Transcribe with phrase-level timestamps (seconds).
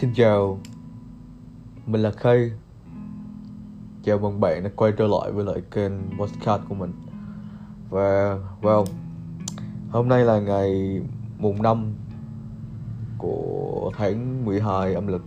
[0.00, 0.58] Xin chào.
[1.86, 2.50] Mình là Khay
[4.04, 6.92] Chào mừng bạn đã quay trở lại với lại kênh podcast của mình.
[7.90, 8.84] Và well
[9.90, 11.00] Hôm nay là ngày
[11.38, 11.94] mùng 5
[13.18, 15.20] Của tháng 12 âm lịch.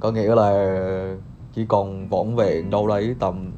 [0.00, 0.78] Có nghĩa là
[1.54, 3.52] chỉ còn vỏn vẹn đâu đấy tầm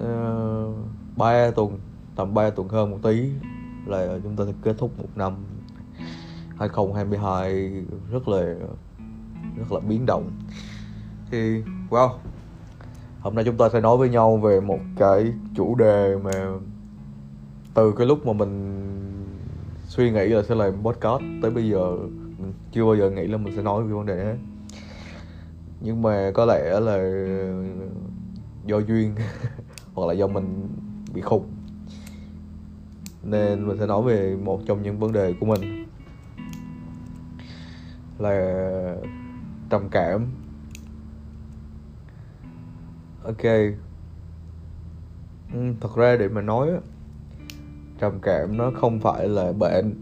[0.00, 0.74] ờ, uh,
[1.16, 1.78] 3 tuần
[2.16, 3.30] Tầm 3 tuần hơn một tí
[3.86, 5.34] Là chúng ta sẽ kết thúc một năm.
[6.60, 7.72] 2022
[8.10, 8.54] rất là
[9.56, 10.30] rất là biến động.
[11.30, 12.10] Thì, wow.
[13.20, 16.46] Hôm nay chúng ta sẽ nói với nhau về một cái chủ đề mà
[17.74, 18.76] từ cái lúc mà mình
[19.86, 21.96] suy nghĩ là sẽ làm podcast tới bây giờ,
[22.38, 24.36] mình chưa bao giờ nghĩ là mình sẽ nói về vấn đề hết
[25.80, 26.96] nhưng mà có lẽ là
[28.66, 29.14] do duyên
[29.94, 30.68] hoặc là do mình
[31.14, 31.44] bị khùng.
[33.22, 35.79] Nên mình sẽ nói về một trong những vấn đề của mình
[38.20, 38.96] là
[39.70, 40.26] trầm cảm.
[43.24, 43.44] Ok.
[45.52, 46.70] Ừ, thật ra để mà nói
[47.98, 49.94] trầm cảm nó không phải là bệnh.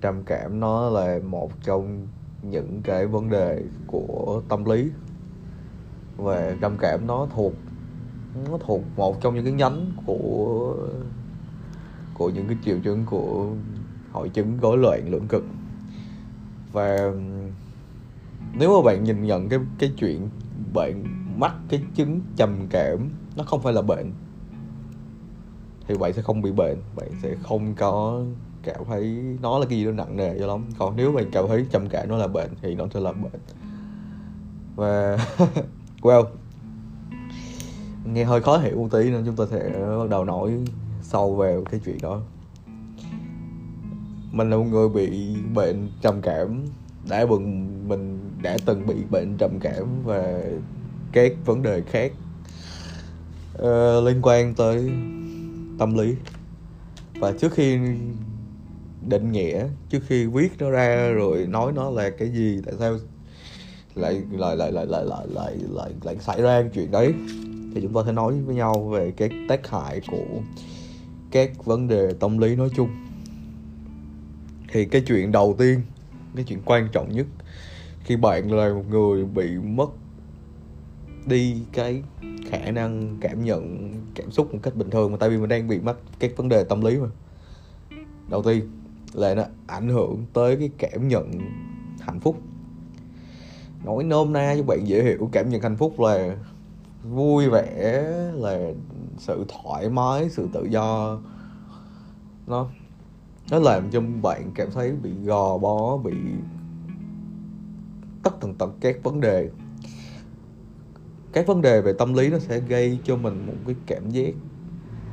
[0.00, 2.06] Trầm cảm nó là một trong
[2.42, 4.90] những cái vấn đề của tâm lý.
[6.16, 7.52] Và trầm cảm nó thuộc
[8.50, 10.76] nó thuộc một trong những cái nhánh của
[12.14, 13.48] của những cái triệu chứng của
[14.12, 15.44] hội chứng rối loạn lưỡng cực
[16.72, 17.12] và,
[18.58, 20.28] nếu mà bạn nhìn nhận cái cái chuyện
[20.74, 21.04] bạn
[21.36, 24.12] mắc cái chứng trầm cảm, nó không phải là bệnh,
[25.86, 26.78] thì bạn sẽ không bị bệnh.
[26.96, 28.22] Bạn sẽ không có
[28.62, 30.64] cảm thấy, nó là cái gì đó nặng nề cho lắm.
[30.78, 33.40] Còn nếu bạn cảm thấy trầm cảm nó là bệnh, thì nó sẽ là bệnh.
[34.76, 35.18] Và,
[36.02, 36.24] well,
[38.04, 40.52] nghe hơi khó hiểu một tí nên chúng ta sẽ bắt đầu nói
[41.02, 42.20] sâu về cái chuyện đó
[44.32, 46.64] mình là một người bị bệnh trầm cảm.
[47.08, 50.42] Đã bừng mình đã từng bị bệnh trầm cảm và
[51.12, 52.12] các vấn đề khác
[53.58, 54.90] uh, liên quan tới
[55.78, 56.14] tâm lý.
[57.20, 57.78] Và trước khi
[59.08, 62.96] định nghĩa trước khi viết nó ra rồi nói nó là cái gì tại sao
[63.94, 67.14] lại lại lại lại lại lại lại lại, lại xảy ra chuyện đấy
[67.74, 70.40] thì chúng ta sẽ nói với nhau về các tác hại của
[71.30, 72.88] các vấn đề tâm lý nói chung
[74.72, 75.82] thì cái chuyện đầu tiên,
[76.36, 77.26] cái chuyện quan trọng nhất,
[78.04, 79.90] khi bạn là một người bị mất
[81.26, 82.02] đi cái
[82.50, 85.68] khả năng cảm nhận, cảm xúc một cách bình thường mà tại vì mình đang
[85.68, 87.08] bị mắc cái vấn đề tâm lý mà.
[88.28, 88.70] Đầu tiên
[89.12, 91.30] là nó ảnh hưởng tới cái cảm nhận
[92.00, 92.36] hạnh phúc.
[93.84, 96.36] Nói nôm na cho bạn dễ hiểu, cảm nhận hạnh phúc là
[97.04, 98.02] vui vẻ,
[98.34, 98.58] là
[99.18, 101.18] sự thoải mái, sự tự do.
[102.46, 102.68] Nó
[103.52, 106.12] nó làm cho bạn cảm thấy bị gò bó, bị
[108.22, 109.50] tất tần tật các vấn đề.
[111.32, 114.34] Các vấn đề về tâm lý nó sẽ gây cho mình một cái cảm giác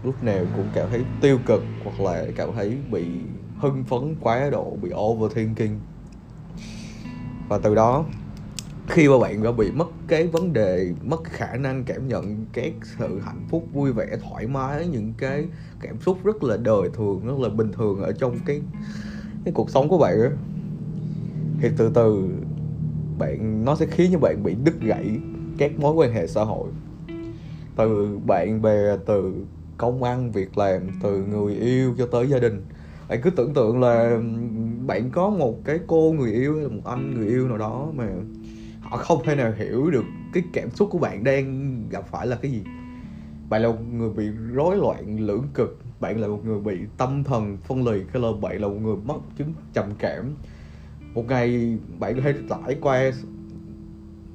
[0.04, 3.06] lúc nào cũng cảm thấy tiêu cực hoặc là cảm thấy bị
[3.58, 5.80] hưng phấn quá độ, bị overthinking.
[7.50, 8.06] Và từ đó
[8.90, 12.74] khi mà bạn đã bị mất cái vấn đề mất khả năng cảm nhận cái
[13.00, 15.46] sự hạnh phúc vui vẻ thoải mái những cái
[15.82, 18.62] cảm xúc rất là đời thường rất là bình thường ở trong cái
[19.46, 20.30] cái cuộc sống của bạn ấy,
[21.62, 22.30] thì từ từ
[23.18, 25.20] bạn nó sẽ khiến cho bạn bị đứt gãy
[25.58, 26.70] các mối quan hệ xã hội.
[27.76, 29.34] Từ bạn bè từ
[29.78, 32.62] công ăn việc làm từ người yêu cho tới gia đình.
[33.10, 34.20] Bạn cứ tưởng tượng là
[34.88, 37.88] bạn có một cái cô người yêu hay là một anh người yêu nào đó
[37.96, 38.08] mà
[38.90, 42.36] họ không thể nào hiểu được cái cảm xúc của bạn đang gặp phải là
[42.36, 42.64] cái gì.
[43.50, 47.24] Bạn là một người bị rối loạn lưỡng cực, bạn là một người bị tâm
[47.24, 50.36] thần phân liệt hay là bạn là một người mất chứng trầm cảm.
[51.14, 53.12] Một ngày bạn có thể trải qua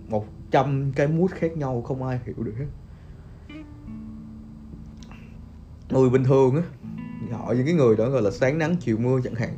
[0.09, 2.67] một trăm cái mút khác nhau, không ai hiểu được hết.
[5.91, 6.63] Người bình thường á,
[7.33, 9.55] họ những cái người đó gọi là sáng nắng, chiều mưa chẳng hạn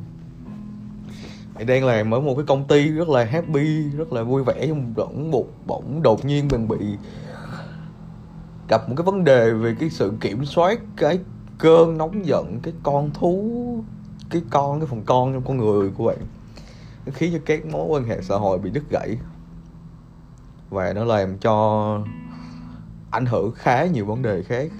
[1.57, 4.67] bạn đang làm ở một cái công ty rất là happy, rất là vui vẻ,
[4.67, 6.77] nhưng bỗng một bỗng đột nhiên mình bị
[8.69, 11.19] gặp một cái vấn đề về cái sự kiểm soát cái
[11.57, 13.83] cơn nóng giận, cái con thú,
[14.29, 16.17] cái con, cái phần con trong con người của bạn.
[17.05, 19.17] Nó khiến cho các mối quan hệ xã hội bị đứt gãy.
[20.69, 21.99] Và nó làm cho
[23.11, 24.71] ảnh hưởng khá nhiều vấn đề khác.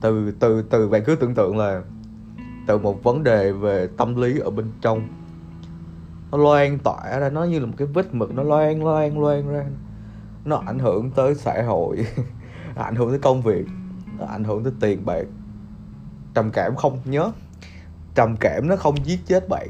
[0.00, 1.82] Từ từ từ bạn cứ tưởng tượng là,
[2.66, 5.08] từ một vấn đề về tâm lý ở bên trong
[6.32, 9.48] nó loan tỏa ra, nó như là một cái vết mực, nó loan loan loan
[9.48, 9.64] ra.
[10.44, 12.06] Nó ảnh hưởng tới xã hội,
[12.74, 13.66] ảnh hưởng tới công việc,
[14.18, 15.24] nó ảnh hưởng tới tiền bạc.
[16.34, 17.32] Trầm cảm không nhớ.
[18.14, 19.68] Trầm cảm nó không giết chết bạn.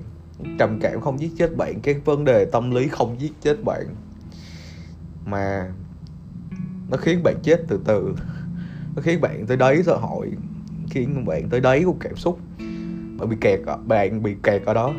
[0.59, 3.87] Trầm cảm không giết chết bạn, cái vấn đề tâm lý không giết chết bạn.
[5.27, 5.73] Mà
[6.91, 8.15] nó khiến bạn chết từ từ.
[8.97, 10.33] Nó khiến bạn tới đấy xã hội,
[10.91, 12.39] khiến bạn tới đấy của cảm xúc.
[13.19, 14.93] Bạn bị kẹt bạn bị kẹt ở đó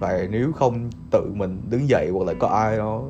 [0.00, 3.02] và nếu không tự mình đứng dậy hoặc là có ai đó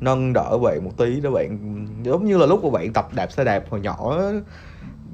[0.00, 1.58] nâng đỡ bạn một tí đó bạn,
[2.02, 4.18] giống như là lúc mà bạn tập đạp xe đạp hồi nhỏ,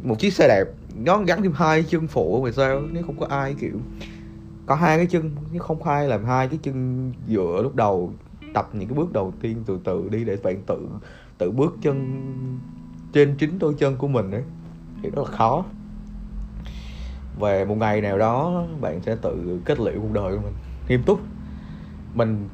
[0.03, 0.65] một chiếc xe đạp
[1.05, 3.77] nó gắn thêm hai chân phụ mà sao nếu không có ai, kiểu,
[4.67, 8.13] có hai cái chân, nếu không hai làm hai cái chân dựa lúc đầu,
[8.55, 10.79] tập những cái bước đầu tiên từ từ đi để bạn tự
[11.39, 12.27] tự bước chân
[13.13, 14.43] trên chính đôi chân của mình ấy,
[15.03, 15.65] thì rất là khó.
[17.41, 20.55] Về một ngày nào đó bạn sẽ tự kết liễu cuộc đời của mình
[20.91, 21.21] nghiêm túc.
[22.15, 22.49] Mình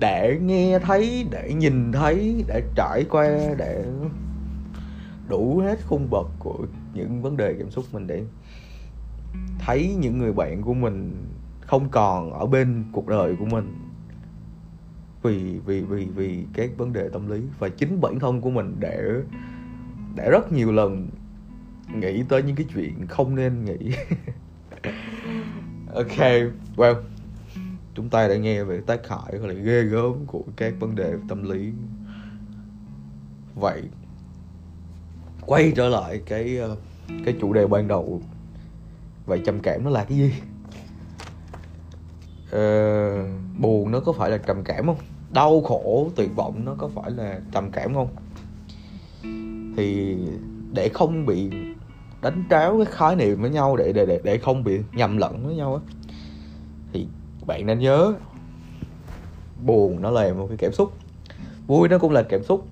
[0.00, 3.28] để nghe thấy, để nhìn thấy, để trải qua,
[3.58, 3.84] để
[5.28, 8.24] đủ hết khung bậc của những vấn đề cảm xúc mình để
[9.58, 11.26] thấy những người bạn của mình
[11.60, 13.78] không còn ở bên cuộc đời của mình
[15.22, 17.40] vì vì vì vì các vấn đề tâm lý.
[17.58, 19.02] Và chính bản thân của mình để
[20.16, 21.08] để rất nhiều lần
[21.94, 23.90] nghĩ tới những cái chuyện không nên nghĩ.
[25.94, 26.18] Ok,
[26.76, 26.94] well
[27.94, 31.14] chúng ta đã nghe về tác hại hoặc là ghê gớm của các vấn đề
[31.28, 31.72] tâm lý.
[33.54, 33.82] Vậy
[35.46, 36.76] quay trở lại cái ờ,
[37.24, 38.22] cái chủ đề ban đầu.
[39.26, 40.32] Vậy trầm cảm nó là cái gì?
[42.50, 43.26] Ờ,
[43.58, 44.98] buồn nó có phải là trầm cảm không?
[45.30, 48.08] Đau khổ tuyệt vọng nó có phải là trầm cảm không?
[49.76, 50.16] Thì
[50.72, 51.50] để không bị
[52.22, 55.46] đánh tráo cái khái niệm với nhau để để để để không bị nhầm lẫn
[55.46, 55.80] với nhau á
[56.92, 57.06] thì
[57.46, 58.14] bạn nên nhớ,
[59.64, 60.92] buồn nó là một cái cảm xúc,
[61.66, 62.68] vui nó cũng là cảm xúc,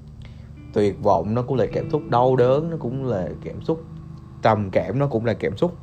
[0.73, 3.85] tuyệt vọng nó cũng là cảm xúc, đau đớn nó cũng là cảm xúc,
[4.43, 5.77] trầm cảm nó cũng là cảm xúc.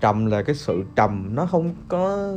[0.00, 2.32] Trầm là cái sự trầm, nó không có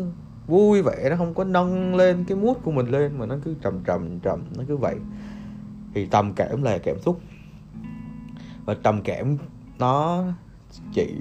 [0.47, 3.55] vui vẻ, nó không có nâng lên cái mút của mình lên mà nó cứ
[3.61, 4.95] trầm trầm trầm, nó cứ vậy.
[5.93, 7.19] Thì trầm cảm là cảm xúc.
[8.65, 9.37] Và trầm cảm
[9.79, 10.23] nó
[10.93, 11.15] chỉ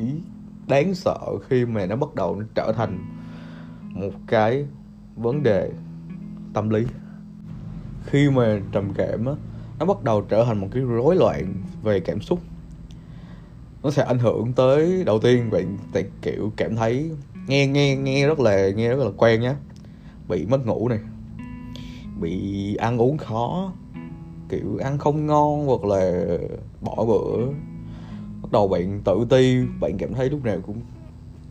[0.68, 1.18] đáng sợ
[1.48, 2.98] khi mà nó bắt đầu nó trở thành
[3.94, 4.66] một cái
[5.16, 5.70] vấn đề
[6.54, 6.84] tâm lý.
[8.04, 9.32] Khi mà trầm cảm á,
[9.78, 12.38] nó bắt đầu trở thành một cái rối loạn về cảm xúc.
[13.82, 15.76] Nó sẽ ảnh hưởng tới đầu tiên bạn
[16.22, 17.10] kiểu, cảm thấy
[17.46, 19.56] nghe nghe nghe rất là, nghe rất là quen nhá.
[20.28, 20.98] Bị mất ngủ này,
[22.20, 23.72] bị ăn uống khó,
[24.48, 26.26] kiểu, ăn không ngon hoặc là
[26.80, 27.46] bỏ bữa.
[28.42, 30.80] Bắt đầu bạn tự ti, bạn cảm thấy lúc nào cũng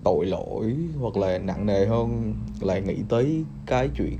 [0.04, 4.18] tội lỗi hoặc là nặng nề hơn là nghĩ tới cái chuyện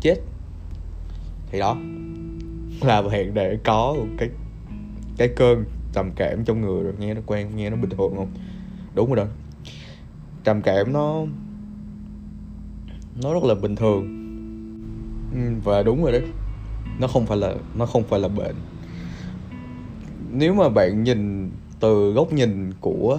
[0.00, 0.16] chết.
[1.50, 1.76] Thì đó,
[2.80, 4.28] là bạn để có một cái
[5.16, 8.30] cái cơn trầm cảm trong người rồi, nghe nó quen, nghe nó bình thường không?
[8.94, 9.32] Đúng rồi đó.
[10.44, 11.24] Trầm cảm nó
[13.22, 14.22] nó rất là bình thường.
[15.64, 16.22] Và đúng rồi đấy.
[17.00, 18.54] Nó không phải là, nó không phải là bệnh.
[20.32, 21.50] Nếu mà bạn nhìn
[21.80, 23.18] từ góc nhìn của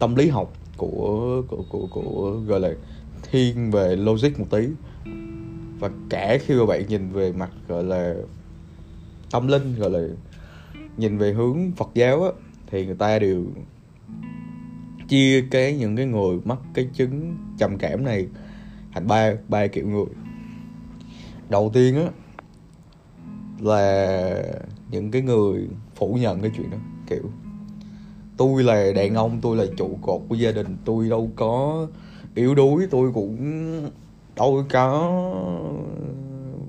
[0.00, 2.70] tâm lý học của của của, của gọi là
[3.22, 4.68] thiên về logic một tí.
[5.78, 8.14] Và cả khi mà bạn nhìn về mặt gọi là
[9.30, 10.08] tâm linh gọi là
[10.96, 12.30] nhìn về hướng Phật giáo á
[12.66, 13.44] thì người ta đều
[15.08, 18.26] chia cái những cái người mắc cái chứng trầm cảm này
[18.92, 20.06] thành ba ba kiểu người.
[21.48, 22.10] Đầu tiên á
[23.60, 24.42] là
[24.90, 26.78] những cái người phủ nhận cái chuyện đó
[27.08, 27.30] kiểu
[28.40, 31.86] tôi là đàn ông, tôi là trụ cột của gia đình tôi, đâu có
[32.34, 33.36] yếu đuối, tôi cũng
[34.36, 35.12] đâu có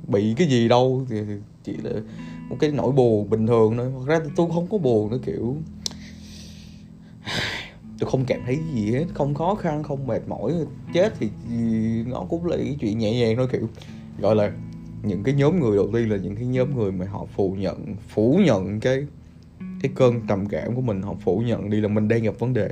[0.07, 1.05] bị cái gì đâu.
[1.09, 1.17] Thì
[1.63, 1.91] chỉ là
[2.49, 3.91] một cái nỗi buồn bình thường thôi.
[3.99, 5.55] Thật ra tôi không có buồn nữa, kiểu,
[7.99, 9.05] tôi không cảm thấy gì hết.
[9.13, 10.53] Không khó khăn, không mệt mỏi.
[10.93, 11.29] Chết thì
[12.07, 13.67] nó cũng là cái chuyện nhẹ nhàng thôi, kiểu,
[14.19, 14.51] gọi là,
[15.03, 17.95] những cái nhóm người đầu tiên là những cái nhóm người mà họ phủ nhận
[18.09, 19.05] phủ nhận cái
[19.81, 22.53] cái cơn trầm cảm của mình họ phủ nhận đi là mình đang gặp vấn
[22.53, 22.69] đề.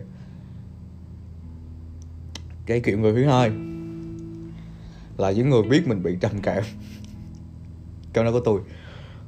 [2.66, 3.52] Cái kiểu người thứ hai
[5.18, 6.64] là những người biết mình bị trầm cảm.
[8.14, 8.62] Câu nói của tôi.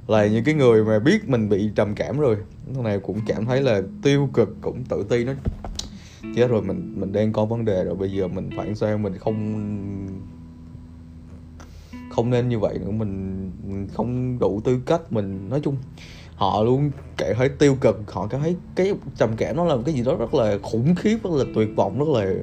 [0.07, 2.37] Là những cái người mà biết mình bị trầm cảm rồi
[2.73, 5.33] lúc này cũng cảm thấy là tiêu cực cũng tự ti nó
[6.35, 9.17] chết rồi mình mình đang có vấn đề rồi bây giờ mình phải sao mình
[9.17, 9.67] không
[12.09, 15.77] không nên như vậy nữa mình, mình không đủ tư cách mình nói chung
[16.41, 19.81] họ luôn cảm thấy tiêu cực, họ cảm thấy cái trầm cảm nó là một
[19.85, 22.33] cái gì đó rất là khủng khiếp, rất là tuyệt vọng, rất là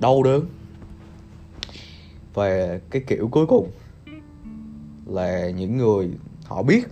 [0.00, 0.46] đau đớn.
[2.34, 3.70] Và cái kiểu cuối cùng
[5.06, 6.10] là những người
[6.44, 6.88] họ biết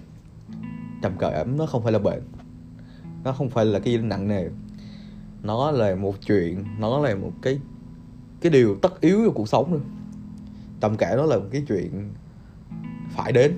[1.03, 2.23] trầm cảm nó không phải là bệnh,
[3.25, 4.45] nó không phải là cái gì nặng nề.
[5.43, 7.61] Nó là một chuyện, nó là một cái
[8.41, 9.81] cái điều tất yếu của cuộc sống nữa.
[10.81, 12.13] Trầm cảm nó là một cái chuyện
[13.11, 13.57] phải đến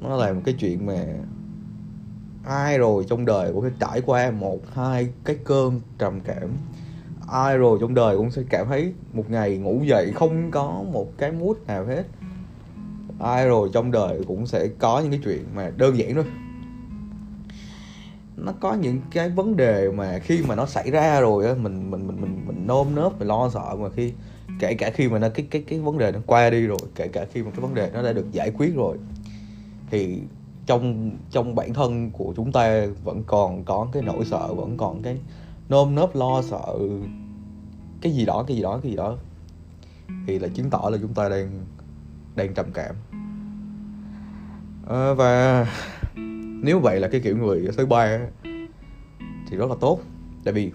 [0.00, 1.04] nó là một cái chuyện mà
[2.44, 6.48] ai rồi trong đời cũng sẽ trải qua một, hai cái cơn trầm cảm.
[7.28, 11.18] Ai rồi trong đời cũng sẽ cảm thấy một ngày ngủ dậy không có một
[11.18, 12.04] cái mút nào hết.
[13.20, 16.24] Ai rồi trong đời cũng sẽ có những cái chuyện mà đơn giản thôi.
[18.36, 21.90] Nó có những cái vấn đề mà khi mà nó xảy ra rồi á, mình
[21.90, 24.12] mình mình mình mình nôm nớp, mình lo sợ mà khi,
[24.60, 27.08] kể cả khi mà nó, cái cái cái vấn đề nó qua đi rồi, kể
[27.08, 28.96] cả khi mà cái vấn đề nó đã được giải quyết rồi
[29.90, 30.20] thì
[30.66, 35.02] trong trong bản thân của chúng ta vẫn còn có cái nỗi sợ vẫn còn
[35.02, 35.18] cái
[35.68, 36.78] nôm nớp lo sợ
[38.00, 39.16] cái gì đó cái gì đó cái gì đó.
[40.26, 41.64] Thì là chứng tỏ là chúng ta đang
[42.36, 42.94] đang trầm cảm.
[44.88, 45.66] À, và
[46.62, 48.18] nếu vậy là cái kiểu người thứ ba
[49.48, 50.00] thì rất là tốt.
[50.44, 50.72] Tại vì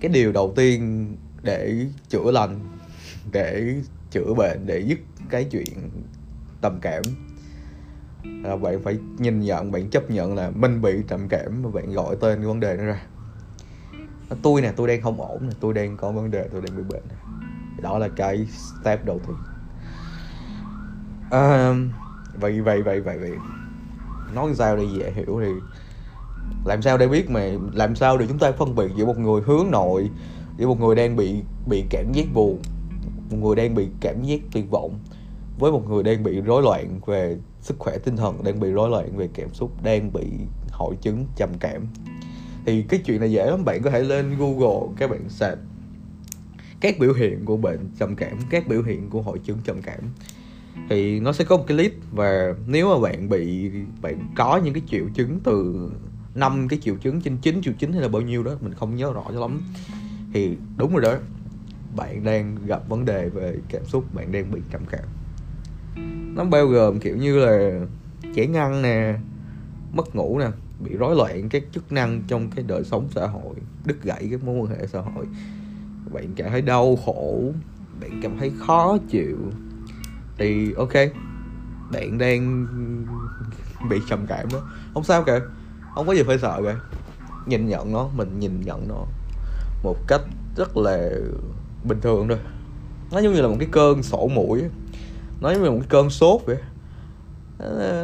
[0.00, 1.06] cái điều đầu tiên
[1.42, 2.60] để chữa lành
[3.32, 3.74] để
[4.10, 4.98] chữa bệnh để dứt
[5.30, 5.90] cái chuyện
[6.66, 7.02] trầm cảm.
[8.42, 11.92] Là bạn phải nhìn nhận bạn chấp nhận là mình bị trầm cảm và bạn
[11.92, 13.02] gọi tên cái vấn đề đó ra.
[14.42, 16.82] Tôi nè tôi đang không ổn nè tôi đang có vấn đề tôi đang bị
[16.82, 17.02] bệnh
[17.82, 19.36] đó là cái step đầu tiên.
[21.30, 21.74] À,
[22.40, 23.32] vậy vậy vậy vậy vậy.
[24.34, 25.52] Nói sao để dễ hiểu thì
[26.64, 29.42] làm sao để biết mà làm sao để chúng ta phân biệt giữa một người
[29.42, 30.10] hướng nội
[30.58, 32.62] giữa một người đang bị bị cảm giác buồn
[33.30, 34.98] một người đang bị cảm giác tuyệt vọng?
[35.58, 38.90] Với một người đang bị rối loạn về sức khỏe tinh thần, đang bị rối
[38.90, 40.26] loạn về cảm xúc, đang bị
[40.70, 41.86] hội chứng trầm cảm.
[42.66, 45.58] Thì cái chuyện này dễ lắm, bạn có thể lên google, các bạn search
[46.80, 50.00] các biểu hiện của bệnh trầm cảm, các biểu hiện của hội chứng trầm cảm.
[50.88, 53.70] Thì nó sẽ có một cái list và nếu mà bạn bị,
[54.02, 55.88] bạn có những cái triệu chứng từ
[56.34, 58.96] năm cái triệu chứng trên chín triệu chứng hay là bao nhiêu đó, mình không
[58.96, 59.60] nhớ rõ cho lắm.
[60.32, 61.18] Thì đúng rồi đó,
[61.96, 65.04] bạn đang gặp vấn đề về cảm xúc, bạn đang bị trầm cảm
[66.34, 67.80] nó bao gồm kiểu như là
[68.34, 69.18] trẻ ngăn nè,
[69.92, 70.46] mất ngủ nè,
[70.80, 74.38] bị rối loạn các chức năng trong cái đời sống xã hội, đứt gãy cái
[74.44, 75.26] mối quan hệ xã hội.
[76.12, 77.52] Bạn cảm thấy đau khổ,
[78.00, 79.36] bạn cảm thấy khó chịu.
[80.38, 80.92] Thì ok,
[81.92, 82.66] bạn đang
[83.90, 84.60] bị trầm cảm đó.
[84.94, 85.40] Không sao cả
[85.94, 86.76] không có gì phải sợ cả
[87.46, 89.06] nhìn nhận nó, mình nhìn nhận nó
[89.82, 90.20] một cách
[90.56, 91.10] rất là
[91.84, 92.38] bình thường thôi.
[93.12, 94.62] Nó giống như là một cái cơn sổ mũi
[95.40, 96.56] nó giống như một cái cơn sốt vậy.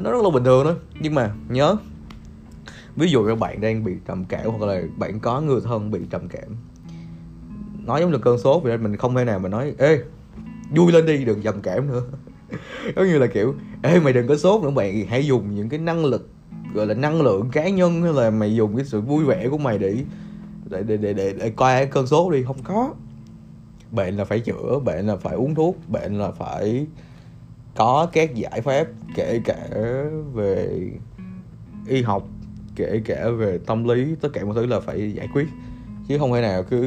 [0.01, 0.75] Nó rất là bình thường thôi.
[1.01, 1.77] Nhưng mà nhớ
[2.97, 6.01] ví dụ các bạn đang bị trầm cảm hoặc là bạn có người thân bị
[6.11, 6.57] trầm cảm
[7.87, 9.99] nói giống như cơn sốt vậy mình không thể nào mà nói ê
[10.77, 12.03] vui lên đi đừng trầm cảm nữa.
[12.97, 15.81] Giống như là kiểu ê mày đừng có sốt nữa mày hãy dùng những cái
[15.81, 16.29] năng lực
[16.75, 19.59] gọi là năng lượng cá nhân hay là mày dùng cái sự vui vẻ của
[19.59, 19.97] mày để
[20.71, 22.43] để để để, để, để coi cơn sốt đi.
[22.43, 22.95] Không có.
[23.91, 26.87] Bệnh là phải chữa bệnh là phải uống thuốc bệnh là phải
[27.75, 29.69] có các giải pháp kể cả
[30.33, 30.91] về
[31.87, 32.29] y học
[32.77, 35.49] kể cả về tâm lý tất cả mọi thứ là phải giải quyết.
[36.09, 36.81] Chứ không thể nào cứ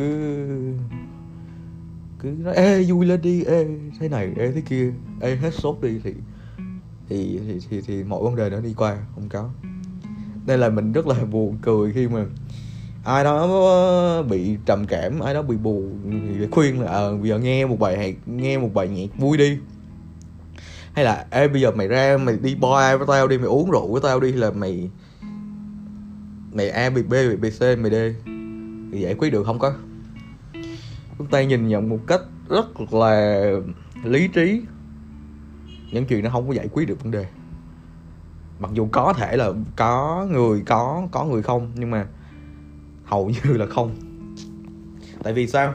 [2.20, 3.68] cứ nói ê vui lên đi ê
[4.00, 6.00] thế này ê thế kia ê hết sốt đi.
[6.04, 6.13] Thì
[7.10, 9.50] thì thì thì, thì mọi vấn đề nó đi qua không có.
[10.46, 12.25] Đây là mình rất là buồn cười khi mà
[13.04, 16.00] ai đó ờ, bị trầm cảm ai đó bị buồn
[16.39, 19.38] thì khuyên là à, bây giờ nghe một bài hạt nghe một bài nhạc vui
[19.38, 19.58] đi
[20.96, 23.72] hay là, ê, bây giờ mày ra, mày đi bar với tao đi, mày uống
[23.72, 24.90] rượu với tao đi, là mày
[26.54, 27.96] mày a bị b bị c, mày d.
[28.92, 29.74] Thì giải quyết được không có?
[31.18, 33.52] Chúng ta nhìn nhận một cách rất là
[34.04, 34.62] lý trí.
[35.92, 37.25] Những chuyện nó không có giải quyết được vấn đề.
[38.60, 42.08] Mặc dù có thể là có người có có người không, nhưng mà
[43.06, 43.96] hầu như là không.
[45.24, 45.74] Tại vì sao?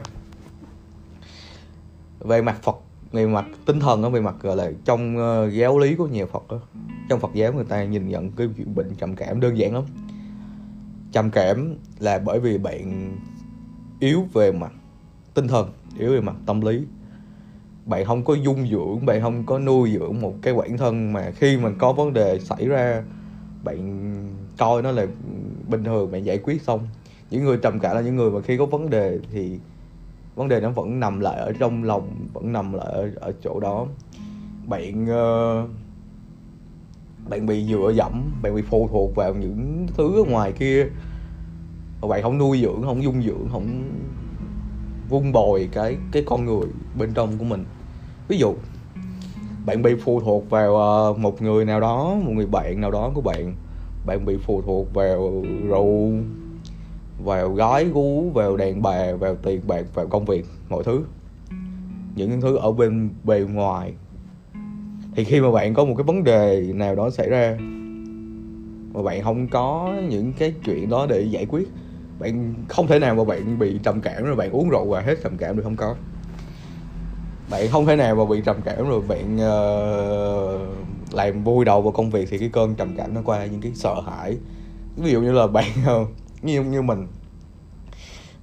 [2.19, 2.75] Về mặt phật
[3.11, 6.25] về mặt tinh thần á, về mặt gọi là trong uh, giáo lý của nhiều
[6.25, 6.59] phật đó
[7.09, 9.83] trong phật giáo người ta nhìn nhận cái chuyện bệnh trầm cảm đơn giản lắm.
[11.11, 13.11] Trầm cảm là bởi vì bạn
[13.99, 14.71] yếu về mặt
[15.33, 16.81] tinh thần yếu về mặt tâm lý.
[17.85, 21.31] Bạn không có dung dưỡng bạn không có nuôi dưỡng một cái bản thân mà
[21.35, 23.03] khi mà có vấn đề xảy ra
[23.63, 24.11] bạn
[24.57, 25.05] coi nó là
[25.67, 26.87] bình thường bạn giải quyết xong.
[27.29, 29.59] Những người trầm cảm là những người mà khi có vấn đề thì
[30.35, 33.59] vấn đề nó vẫn nằm lại ở trong lòng vẫn nằm lại ở, ở chỗ
[33.59, 33.85] đó.
[34.67, 35.69] Bạn uh,
[37.29, 40.87] bạn bị dựa dẫm bạn bị phụ thuộc vào những thứ ở ngoài kia.
[42.01, 43.83] Và bạn không nuôi dưỡng không dung dưỡng không
[45.09, 47.65] vun bồi cái cái con người bên trong của mình.
[48.27, 48.53] Ví dụ
[49.65, 53.11] bạn bị phụ thuộc vào ờ, một người nào đó một người bạn nào đó
[53.15, 53.55] của bạn.
[54.05, 56.11] Bạn bị phụ thuộc vào rượu
[57.23, 61.03] vào gái gú vào đàn bà vào tiền bạc vào công việc mọi thứ.
[62.15, 63.93] Những thứ ở bên bề ngoài.
[65.15, 67.57] Thì khi mà bạn có một cái vấn đề nào đó xảy ra
[68.93, 71.67] mà bạn không có những cái chuyện đó để giải quyết
[72.21, 75.15] bạn không thể nào mà bạn bị trầm cảm rồi bạn uống rượu và hết
[75.23, 75.95] trầm cảm được không có.
[77.49, 81.91] Bạn không thể nào mà bị trầm cảm rồi bạn uh, làm vui đầu vào
[81.91, 84.37] công việc thì cái cơn trầm cảm nó qua những cái sợ hãi.
[84.97, 85.69] Ví dụ như là bạn
[86.01, 86.07] uh,
[86.41, 87.07] như như mình.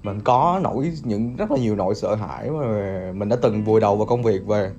[0.02, 3.80] Mình có nỗi những rất là nhiều nỗi sợ hãi mà mình đã từng vùi
[3.80, 4.72] đầu vào công việc về.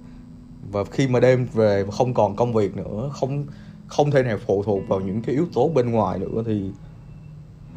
[0.72, 3.46] Và khi mà đêm về không còn công việc nữa không
[3.88, 6.72] không thể nào phụ thuộc vào những cái yếu tố bên ngoài nữa thì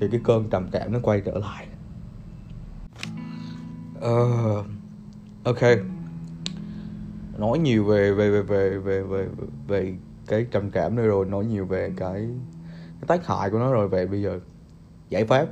[0.00, 1.66] thì cái cơn trầm cảm nó quay trở lại.
[3.98, 4.66] Uh,
[5.44, 5.62] ok.
[7.38, 9.28] Nói nhiều về về về về về về
[9.68, 9.94] về
[10.26, 12.28] cái trầm cảm này rồi nói nhiều về cái,
[13.00, 13.88] cái tác hại của nó rồi.
[13.88, 14.40] Về bây giờ
[15.12, 15.46] giải pháp.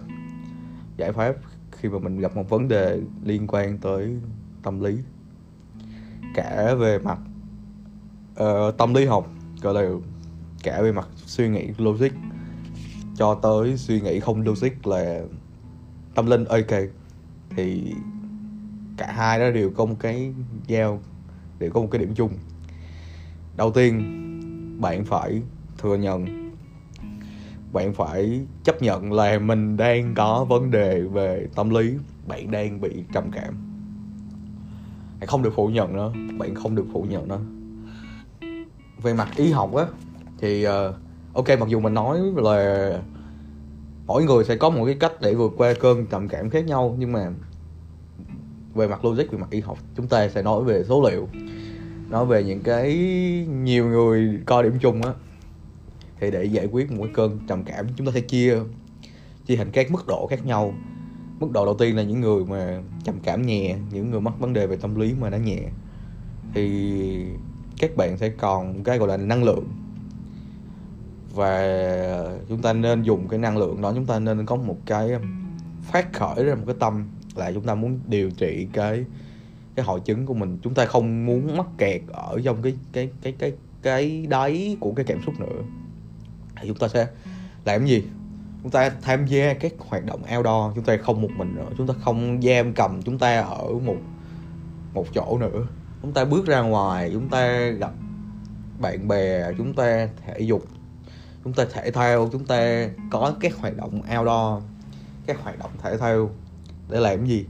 [0.97, 1.35] Giải pháp
[1.73, 4.17] khi mà mình gặp một vấn đề liên quan tới
[4.63, 4.99] tâm lý.
[6.35, 7.19] Cả về mặt
[8.33, 9.31] uh, tâm lý học
[9.63, 9.91] gọi là
[10.63, 12.11] cả về mặt suy nghĩ logic
[13.17, 15.21] cho tới suy nghĩ không logic là
[16.15, 16.45] tâm linh.
[16.45, 16.81] Ok
[17.57, 17.95] thì
[18.97, 20.35] cả hai đó đều có một cái
[20.67, 21.01] giao
[21.59, 22.31] đều có một cái điểm chung.
[23.57, 24.01] Đầu tiên
[24.81, 25.43] bạn phải
[25.79, 26.40] thừa nhận
[27.73, 31.95] bạn phải chấp nhận là mình đang có vấn đề về tâm lý.
[32.29, 33.55] Bạn đang bị trầm cảm.
[35.21, 36.13] Bạn không được phủ nhận nó.
[36.39, 37.39] Bạn không được phủ nhận nó.
[39.03, 39.85] Về mặt y học á
[40.39, 40.73] thì uh,
[41.33, 42.93] ok mặc dù mình nói là
[44.07, 46.97] mỗi người sẽ có một cái cách để vượt qua cơn trầm cảm khác nhau
[46.99, 47.31] nhưng mà
[48.75, 51.29] về mặt logic về mặt y học chúng ta sẽ nói về số liệu.
[52.09, 52.97] Nói về những cái
[53.49, 55.13] nhiều người coi điểm chung á
[56.21, 58.59] thì để giải quyết một cái cơn trầm cảm, chúng ta sẽ chia
[59.47, 60.75] chia thành các mức độ khác nhau.
[61.41, 64.53] Mức độ đầu tiên là những người mà trầm cảm nhẹ, những người mắc vấn
[64.53, 65.61] đề về tâm lý mà nó nhẹ,
[66.55, 67.25] thì
[67.79, 69.65] các bạn sẽ còn cái gọi là năng lượng.
[71.35, 71.63] Và
[72.49, 75.11] chúng ta nên dùng cái năng lượng đó, chúng ta nên có một cái
[75.83, 77.05] phát khởi ra một cái tâm
[77.37, 79.05] là chúng ta muốn điều trị cái
[79.75, 80.59] cái hội chứng của mình.
[80.63, 83.53] Chúng ta không muốn mắc kẹt ở trong cái cái cái cái
[83.83, 85.63] cái đáy của cái cảm xúc nữa
[86.61, 87.07] thì chúng ta sẽ
[87.65, 88.05] làm gì?
[88.63, 91.87] Chúng ta tham gia các hoạt động outdoor, chúng ta không một mình nữa, chúng
[91.87, 93.97] ta không giam cầm chúng ta ở một
[94.95, 95.67] một chỗ nữa.
[96.03, 97.93] Chúng ta bước ra ngoài, chúng ta gặp
[98.79, 100.65] bạn bè, chúng ta thể dục,
[101.45, 104.63] chúng ta thể thao, chúng ta có các hoạt động outdoor,
[105.27, 106.31] các hoạt động thể thao
[106.89, 107.47] để làm gì?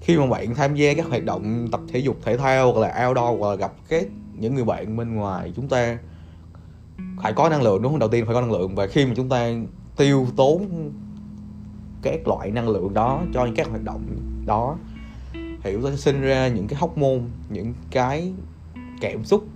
[0.00, 3.06] Khi mà bạn tham gia các hoạt động tập thể dục, thể thao hoặc là
[3.06, 5.98] outdoor hoặc là gặp các những người bạn bên ngoài, chúng ta
[7.22, 7.98] phải có năng lượng đúng không?
[7.98, 8.74] Đầu tiên phải có năng lượng.
[8.74, 9.50] Và khi mà chúng ta
[9.96, 10.92] tiêu tốn
[12.02, 14.02] các loại năng lượng đó cho những các hoạt động
[14.46, 14.76] đó
[15.62, 18.34] thì chúng ta sẽ sinh ra những cái hóc môn những cái
[19.00, 19.48] cảm xúc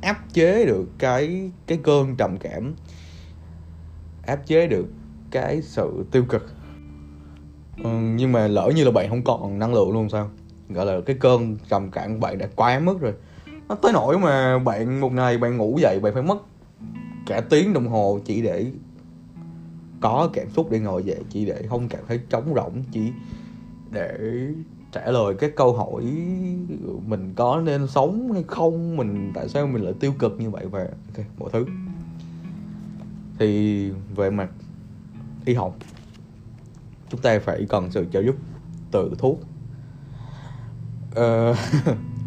[0.00, 2.74] áp chế được cái cái cơn trầm cảm
[4.22, 4.86] áp chế được
[5.30, 6.54] cái sự tiêu cực.
[7.84, 10.30] Ừ, nhưng mà lỡ như là bạn không còn năng lượng luôn sao?
[10.68, 13.12] Gọi là cái cơn trầm cảm của bạn đã quá mức rồi
[13.68, 16.38] nó tới nỗi mà bạn một ngày bạn ngủ dậy bạn phải mất
[17.26, 18.66] cả tiếng đồng hồ chỉ để
[20.00, 23.12] có cảm xúc để ngồi dậy chỉ để không cảm thấy trống rỗng chỉ
[23.90, 24.18] để
[24.92, 26.02] trả lời cái câu hỏi
[27.06, 30.66] mình có nên sống hay không mình tại sao mình lại tiêu cực như vậy
[30.66, 31.66] và okay, mọi thứ.
[33.38, 34.50] Thì về mặt
[35.44, 35.76] y học
[37.10, 38.36] chúng ta phải cần sự trợ giúp
[38.90, 39.40] từ thuốc.
[41.10, 41.56] Uh,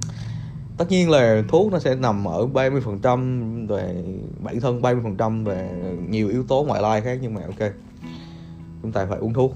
[0.81, 4.03] tất nhiên là thuốc nó sẽ nằm ở 30% về
[4.39, 5.69] bản thân 30% về
[6.09, 7.71] nhiều yếu tố ngoại lai khác, nhưng mà ok.
[8.81, 9.55] Chúng ta phải uống thuốc.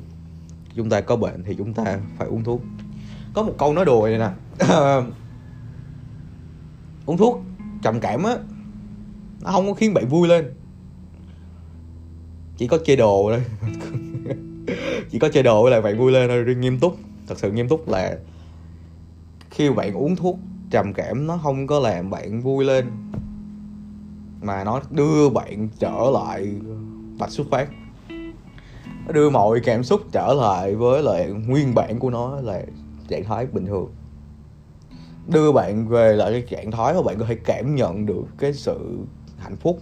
[0.76, 2.62] Chúng ta có bệnh thì chúng ta phải uống thuốc.
[3.34, 4.30] Có một câu nói đùa này nè.
[7.06, 7.42] Uống thuốc
[7.84, 8.38] trầm cảm á,
[9.42, 10.54] nó không có khiến bạn vui lên.
[12.58, 13.44] Chỉ có chơi đồ thôi.
[15.10, 16.56] Chỉ có chơi đồ là bạn vui lên thôi.
[16.56, 16.98] Nghiêm túc.
[17.28, 18.18] Thật sự nghiêm túc là
[19.50, 22.86] khi bạn uống thuốc trầm cảm nó không có làm bạn vui lên.
[24.42, 26.52] Mà nó đưa bạn trở lại
[27.18, 27.70] vạch xuất phát.
[29.06, 32.62] Nó đưa mọi cảm xúc trở lại với lại nguyên bản của nó là
[33.08, 33.92] trạng thái bình thường.
[35.28, 38.54] Đưa bạn về lại cái trạng thái mà bạn có thể cảm nhận được cái
[38.54, 39.00] sự
[39.38, 39.80] hạnh phúc.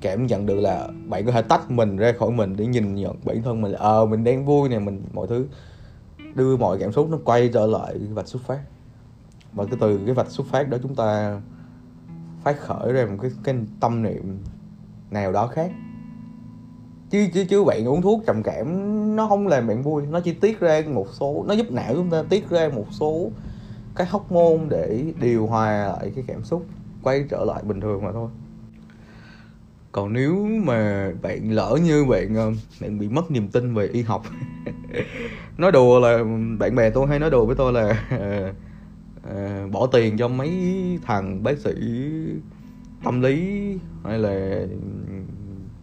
[0.00, 3.16] Cảm nhận được là bạn có thể tách mình ra khỏi mình để nhìn nhận
[3.24, 5.46] bản thân mình ờ à, mình đang vui nè mình mọi thứ.
[6.34, 8.60] Đưa mọi cảm xúc nó quay trở lại vạch xuất phát
[9.54, 11.40] và cái từ, cái vạch xuất phát đó chúng ta
[12.42, 14.38] phát khởi ra một cái cái tâm niệm
[15.10, 15.70] nào đó khác.
[17.10, 18.66] Chứ chứ chứ bạn uống thuốc trầm cảm,
[19.16, 20.06] nó không làm bạn vui.
[20.06, 23.30] Nó chỉ tiết ra một số, nó giúp não chúng ta tiết ra một số
[23.96, 26.66] cái hóc môn để điều hòa lại cái cảm xúc,
[27.02, 28.28] quay trở lại bình thường mà thôi.
[29.92, 34.02] Còn nếu mà bạn lỡ như bạn ờ, bạn bị mất niềm tin về y
[34.02, 34.22] học,
[35.58, 36.18] nói đùa là
[36.58, 38.52] bạn bè tôi hay nói đùa với tôi là ờ,
[39.30, 40.52] uh, bỏ tiền cho mấy
[41.02, 41.72] thằng bác sĩ
[43.04, 43.68] tâm lý
[44.04, 44.66] hay là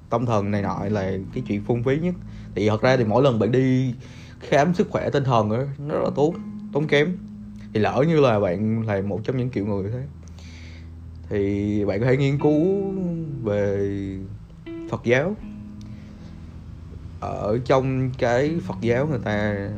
[0.09, 2.15] tâm thần này nọ là cái chuyện phung phí nhất.
[2.55, 3.93] Thì thật ra thì mỗi lần bạn đi
[4.39, 6.35] khám sức khỏe tinh thần ấy, nó rất là tốn
[6.73, 7.17] tốn kém.
[7.73, 10.03] Thì lỡ như là bạn là một trong những kiểu người thế.
[11.29, 12.93] Thì bạn có thể nghiên cứu
[13.43, 14.17] về
[14.89, 15.35] Phật giáo.
[17.19, 19.69] Ở trong cái Phật giáo người ta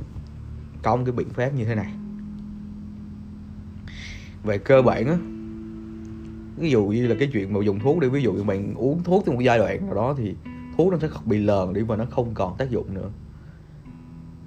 [0.83, 1.93] có một cái biện pháp như thế này
[4.43, 5.17] về cơ bản á
[6.57, 9.03] ví dụ như là cái chuyện mà dùng thuốc đi ví dụ như bạn uống
[9.03, 10.35] thuốc trong một giai đoạn nào đó thì
[10.77, 13.09] thuốc nó sẽ bị lờn đi và nó không còn tác dụng nữa.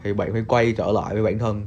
[0.03, 1.67] Thì bạn phải quay trở lại với bản thân.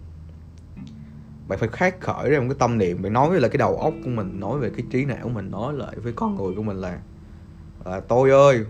[1.48, 3.78] Bạn phải khát khởi ra một cái tâm niệm bạn nói với là cái đầu
[3.78, 6.56] óc của mình nói về cái trí não của mình nói lại với con người
[6.56, 7.00] của mình là
[7.86, 8.66] à, tôi ơi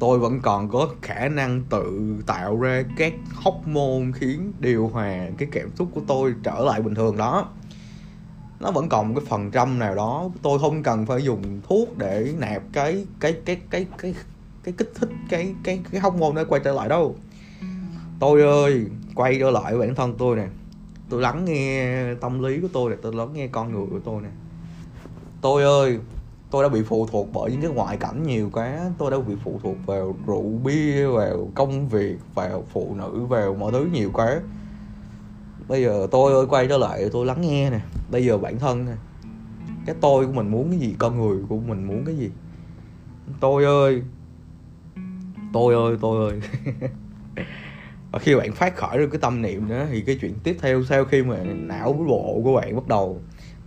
[0.00, 5.28] tôi vẫn còn có khả năng tự tạo ra các hóc môn khiến điều hòa
[5.38, 7.48] cái cảm xúc của tôi trở lại bình thường đó
[8.60, 10.30] nó vẫn còn một cái phần trăm nào đó.
[10.42, 14.14] Tôi không cần phải dùng thuốc để nạp cái cái cái cái cái
[14.64, 17.14] cái kích thích, cái cái cái hóc môn nó quay trở lại đâu.
[18.20, 20.46] Tôi ơi, quay trở lại bản thân tôi nè.
[21.08, 24.22] Tôi lắng nghe tâm lý của tôi nè, tôi lắng nghe con người của tôi
[24.22, 24.28] nè.
[25.40, 25.98] Tôi ơi,
[26.50, 28.78] tôi đã bị phụ thuộc bởi những cái ngoại cảnh nhiều quá.
[28.98, 33.54] Tôi đã bị phụ thuộc vào rượu bia, vào công việc, vào phụ nữ, vào
[33.54, 34.40] mọi thứ nhiều quá
[35.70, 37.80] bây giờ tôi ơi, quay trở lại, tôi lắng nghe nè.
[38.10, 38.92] Bây giờ bản thân nè.
[39.86, 42.30] Cái tôi của mình muốn cái gì, con người của mình muốn cái gì?
[43.40, 44.02] Tôi ơi.
[45.52, 46.40] Tôi ơi tôi ơi.
[48.12, 50.84] Và khi bạn phát khởi được cái tâm niệm đó, thì cái chuyện tiếp theo
[50.84, 53.20] sau khi mà não bộ của bạn bắt đầu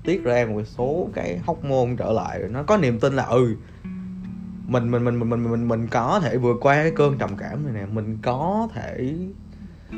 [0.03, 3.55] tiết ra một số cái hóc môn trở lại, nó có niềm tin là ừ
[4.67, 7.63] mình mình mình mình mình mình mình có thể vượt qua cái cơn trầm cảm
[7.63, 7.85] này nè.
[7.93, 9.15] Mình có thể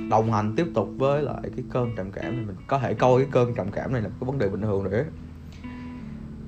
[0.09, 2.45] đồng hành tiếp tục với lại cái cơn trầm cảm này.
[2.45, 4.83] Mình có thể coi cái cơn trầm cảm này là cái vấn đề bình thường
[4.83, 5.03] nữa.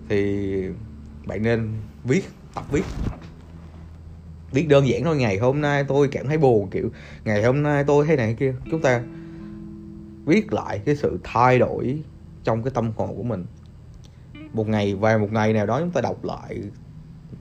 [0.10, 0.64] Thì
[1.26, 2.24] bạn nên viết,
[2.56, 2.84] tập viết.
[4.52, 6.90] Viết đơn giản thôi, ngày hôm nay tôi cảm thấy buồn, kiểu,
[7.26, 8.56] ngày hôm nay tôi thấy này kia.
[8.72, 9.04] Chúng ta
[10.26, 12.00] viết lại cái sự thay đổi
[12.44, 13.46] trong cái tâm hồn của mình.
[14.54, 16.62] Một ngày và một ngày nào đó chúng ta đọc lại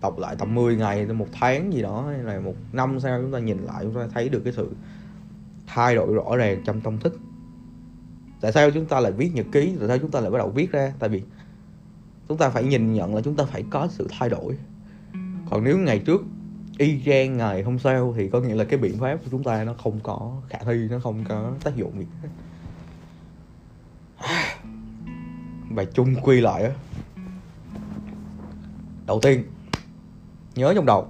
[0.00, 3.32] đọc lại tầm 10 ngày, một tháng gì đó hay là một năm sau chúng
[3.32, 4.70] ta nhìn lại, chúng ta thấy được cái sự
[5.66, 7.20] thay đổi rõ ràng trong tâm thức.
[8.40, 9.72] Tại sao chúng ta lại viết nhật ký?
[9.78, 10.92] Tại sao chúng ta lại bắt đầu viết ra?
[10.98, 11.22] Tại vì
[12.28, 14.56] chúng ta phải nhìn nhận là chúng ta phải có sự thay đổi.
[15.50, 16.24] Còn nếu ngày trước,
[16.78, 19.64] y chang ngày hôm sau thì có nghĩa là cái biện pháp của chúng ta
[19.64, 22.06] nó không có khả thi, nó không có tác dụng gì
[25.70, 26.70] bài chung quy lại á,
[29.06, 29.44] đầu tiên,
[30.54, 31.08] nhớ trong đầu,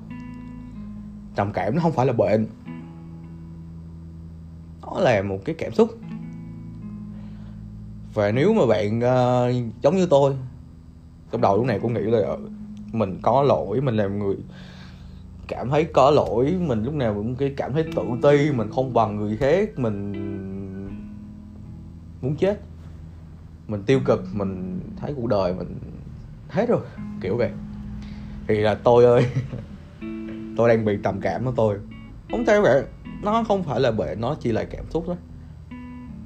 [1.36, 2.46] trầm cảm nó không phải là bệnh
[4.86, 5.98] nó là một cái cảm xúc.
[8.14, 10.36] Và nếu mà bạn uh, giống như tôi
[11.30, 12.38] trong đầu lúc này cũng nghĩ là ờ,
[12.92, 14.36] mình có lỗi mình làm người
[15.48, 18.94] cảm thấy có lỗi mình lúc nào cũng cái cảm thấy tự ti mình không
[18.94, 20.12] bằng người khác mình
[22.22, 22.60] muốn chết.
[23.68, 25.78] Mình tiêu cực mình thấy cuộc đời mình
[26.48, 26.80] hết rồi
[27.20, 27.50] kiểu vậy.
[28.48, 29.26] Thì là tôi ơi
[30.56, 31.76] tôi đang bị trầm cảm đó tôi.
[32.30, 32.82] Không theo vậy
[33.32, 35.16] nó không phải là bệnh nó chỉ là cảm xúc đó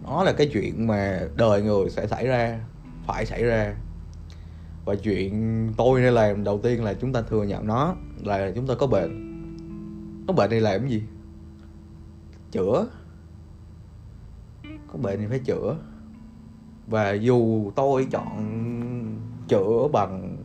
[0.03, 2.61] nó là cái chuyện mà đời người sẽ xảy ra
[3.07, 3.75] phải xảy ra.
[4.85, 8.67] Và chuyện tôi nên làm đầu tiên là chúng ta thừa nhận nó là chúng
[8.67, 9.31] ta có bệnh.
[10.27, 11.03] Có bệnh thì làm cái gì?
[12.53, 12.87] Chữa.
[14.63, 15.77] Có bệnh thì phải chữa.
[16.87, 18.27] Và dù tôi chọn
[19.49, 20.37] chữa bằng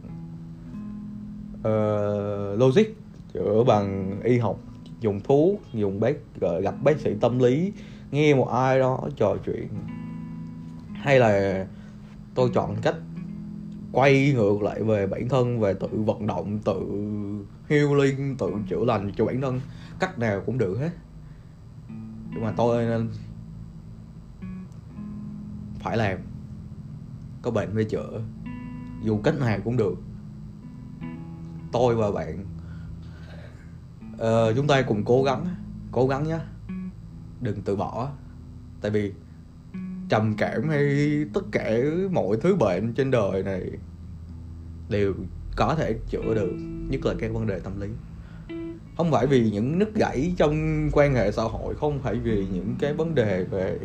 [1.60, 2.86] uh, logic
[3.34, 4.60] chữa bằng y học
[5.06, 6.16] dùng thuốc dùng bác
[6.62, 7.74] gặp bác sĩ tâm lý,
[8.12, 9.68] nghe một ai đó trò chuyện.
[10.94, 11.66] Hay là
[12.36, 12.96] tôi chọn cách
[13.92, 16.82] quay ngược lại về bản thân, về tự vận động, tự
[17.70, 19.62] healing, tự chữa lành cho bản thân,
[20.00, 20.92] cách nào cũng được hết.
[22.32, 23.10] Nhưng mà tôi nên
[25.80, 26.18] phải làm,
[27.42, 28.22] có bệnh phải chữa,
[29.04, 29.96] dù cách nào cũng được.
[31.72, 32.46] Tôi và bạn
[34.18, 35.46] ờ, chúng ta cùng cố gắng
[35.92, 36.40] cố gắng nhé.
[37.42, 38.10] Đừng từ bỏ.
[38.82, 39.12] Tại vì
[40.10, 41.72] trầm cảm hay tất cả
[42.12, 43.62] mọi thứ bệnh trên đời này
[44.90, 45.14] đều
[45.56, 46.52] có thể chữa được
[46.90, 47.88] nhất là các vấn đề tâm lý.
[48.98, 52.76] Không phải vì những nứt gãy trong quan hệ xã hội không phải vì những
[52.80, 53.80] cái vấn đề về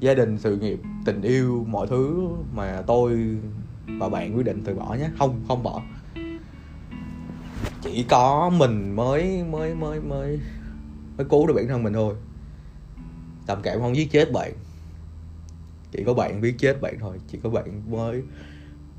[0.00, 3.36] gia đình sự nghiệp tình yêu mọi thứ mà tôi
[3.98, 5.10] và bạn quyết định từ bỏ nhé.
[5.18, 5.82] Không không bỏ
[7.82, 10.40] chỉ có mình mới mới mới mới
[11.16, 12.14] mới cứu được bản thân mình thôi.
[13.46, 14.52] Tầm cảm không giết chết bạn.
[15.92, 17.18] Chỉ có bạn biết chết bạn thôi.
[17.28, 18.22] Chỉ có bạn mới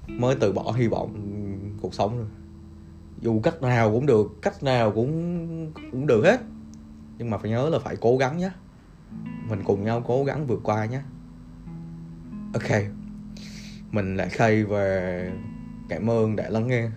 [0.08, 1.13] mới từ bỏ hy vọng
[1.82, 2.26] cuộc sống thôi.
[3.22, 6.42] Dù cách nào cũng được, cách nào cũng cũng được hết.
[7.18, 8.50] Nhưng mà phải nhớ là phải cố gắng nhé.
[9.50, 11.02] Mình cùng nhau cố gắng vượt qua nhé.
[12.54, 12.82] Ok.
[13.92, 15.20] Mình lại khay và
[15.90, 16.90] cảm ơn đã lắng nghe.